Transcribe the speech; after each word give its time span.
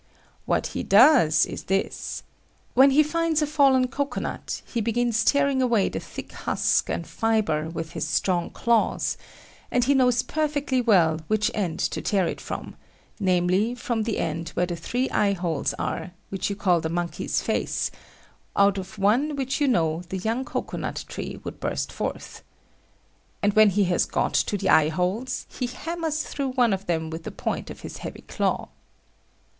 What 0.47 0.67
he 0.73 0.81
does 0.81 1.45
is 1.45 1.65
this: 1.65 2.23
when 2.73 2.89
he 2.89 3.03
finds 3.03 3.43
a 3.43 3.45
fallen 3.45 3.87
cocoa 3.87 4.21
nut, 4.21 4.63
he 4.65 4.81
begins 4.81 5.23
tearing 5.23 5.61
away 5.61 5.89
the 5.89 5.99
thick 5.99 6.31
husk 6.31 6.89
and 6.89 7.05
fibre 7.05 7.69
with 7.69 7.91
his 7.91 8.07
strong 8.07 8.49
claws; 8.49 9.15
and 9.69 9.83
he 9.83 9.93
knows 9.93 10.23
perfectly 10.23 10.81
well 10.81 11.19
which 11.27 11.51
end 11.53 11.77
to 11.81 12.01
tear 12.01 12.27
it 12.27 12.41
from, 12.41 12.77
namely, 13.19 13.75
from 13.75 14.01
the 14.01 14.17
end 14.17 14.49
where 14.55 14.65
the 14.65 14.75
three 14.75 15.07
eye 15.11 15.33
holes 15.33 15.75
are, 15.75 16.13
which 16.29 16.49
you 16.49 16.55
call 16.55 16.81
the 16.81 16.89
monkey's 16.89 17.39
face, 17.43 17.91
out 18.55 18.79
of 18.79 18.97
one 18.97 19.29
of 19.29 19.37
which 19.37 19.61
you 19.61 19.67
know, 19.67 20.01
the 20.09 20.17
young 20.17 20.43
cocoa 20.43 20.77
nut 20.77 21.05
tree 21.07 21.39
would 21.43 21.59
burst 21.59 21.91
forth. 21.91 22.41
And 23.43 23.53
when 23.53 23.69
he 23.69 23.83
has 23.83 24.05
got 24.07 24.33
to 24.33 24.57
the 24.57 24.67
eye 24.71 24.89
holes, 24.89 25.45
he 25.47 25.67
hammers 25.67 26.23
through 26.23 26.53
one 26.53 26.73
of 26.73 26.87
them 26.87 27.11
with 27.11 27.21
the 27.21 27.29
point 27.29 27.69
of 27.69 27.81
his 27.81 27.97
heavy 27.97 28.23
claw. 28.23 28.69